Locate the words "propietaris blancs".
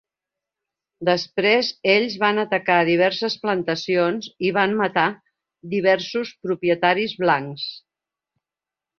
6.47-7.67